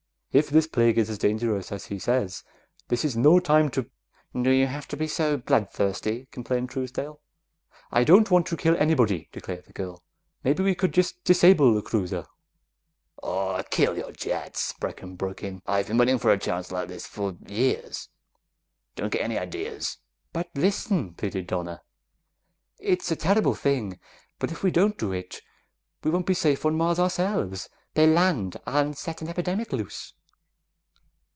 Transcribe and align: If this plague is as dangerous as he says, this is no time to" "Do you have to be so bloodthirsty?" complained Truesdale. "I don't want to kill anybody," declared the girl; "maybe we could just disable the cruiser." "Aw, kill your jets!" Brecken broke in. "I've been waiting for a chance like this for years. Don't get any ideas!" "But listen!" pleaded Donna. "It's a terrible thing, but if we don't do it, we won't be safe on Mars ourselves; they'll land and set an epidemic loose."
If 0.33 0.49
this 0.49 0.65
plague 0.65 0.97
is 0.97 1.09
as 1.09 1.17
dangerous 1.17 1.73
as 1.73 1.87
he 1.87 1.99
says, 1.99 2.45
this 2.87 3.03
is 3.03 3.17
no 3.17 3.37
time 3.41 3.67
to" 3.71 3.89
"Do 4.43 4.49
you 4.49 4.65
have 4.65 4.87
to 4.87 4.95
be 4.95 5.05
so 5.05 5.35
bloodthirsty?" 5.35 6.29
complained 6.31 6.69
Truesdale. 6.69 7.19
"I 7.91 8.05
don't 8.05 8.31
want 8.31 8.45
to 8.47 8.55
kill 8.55 8.77
anybody," 8.77 9.27
declared 9.33 9.65
the 9.65 9.73
girl; 9.73 10.01
"maybe 10.41 10.63
we 10.63 10.73
could 10.73 10.93
just 10.93 11.21
disable 11.25 11.73
the 11.73 11.81
cruiser." 11.81 12.25
"Aw, 13.21 13.61
kill 13.71 13.97
your 13.97 14.13
jets!" 14.13 14.71
Brecken 14.79 15.17
broke 15.17 15.43
in. 15.43 15.61
"I've 15.67 15.87
been 15.89 15.97
waiting 15.97 16.17
for 16.17 16.31
a 16.31 16.39
chance 16.39 16.71
like 16.71 16.87
this 16.87 17.05
for 17.05 17.35
years. 17.47 18.07
Don't 18.95 19.11
get 19.11 19.23
any 19.23 19.37
ideas!" 19.37 19.97
"But 20.31 20.49
listen!" 20.55 21.13
pleaded 21.13 21.47
Donna. 21.47 21.81
"It's 22.79 23.11
a 23.11 23.17
terrible 23.17 23.53
thing, 23.55 23.99
but 24.39 24.49
if 24.49 24.63
we 24.63 24.71
don't 24.71 24.97
do 24.97 25.11
it, 25.11 25.41
we 26.05 26.09
won't 26.09 26.25
be 26.25 26.33
safe 26.33 26.65
on 26.65 26.77
Mars 26.77 26.99
ourselves; 26.99 27.67
they'll 27.95 28.09
land 28.11 28.55
and 28.65 28.97
set 28.97 29.21
an 29.21 29.27
epidemic 29.27 29.73
loose." 29.73 30.13